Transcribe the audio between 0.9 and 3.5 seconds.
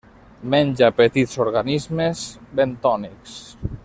petits organismes bentònics.